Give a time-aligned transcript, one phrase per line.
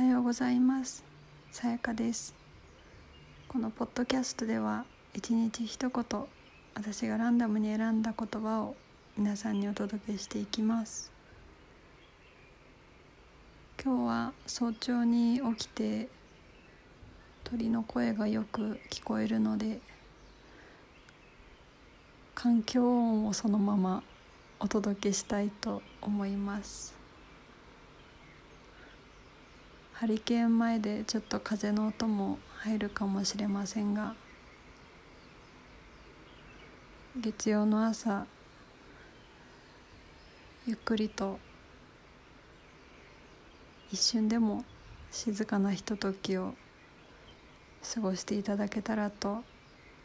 [0.00, 1.04] はようございます。
[1.52, 2.34] さやかです。
[3.46, 6.04] このポッドキャストでは一日一言
[6.74, 8.76] 私がランダムに選んだ言葉を
[9.18, 11.12] 皆さんにお届けしていきます。
[13.84, 16.08] 今日は早朝に起きて
[17.44, 19.82] 鳥の声がよく聞こえるので
[22.34, 24.02] 環境音をそのまま
[24.60, 26.99] お届けしたいと思います。
[30.00, 34.14] ハリケーン前でちょっと風の音も入るかもしれませんが
[37.14, 38.24] 月曜の朝
[40.66, 41.38] ゆっくりと
[43.92, 44.64] 一瞬でも
[45.10, 46.54] 静かなひとときを
[47.92, 49.44] 過ごしていただけたらと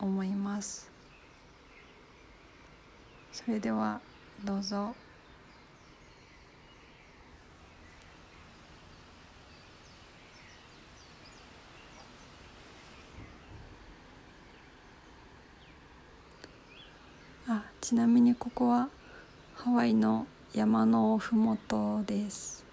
[0.00, 0.90] 思います
[3.30, 4.00] それでは
[4.42, 4.96] どうぞ。
[17.84, 18.88] ちなみにここは
[19.56, 22.63] ハワイの山のふもとです。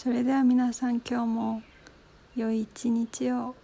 [0.00, 1.62] それでは皆さん今日も
[2.36, 3.56] 良い一日を。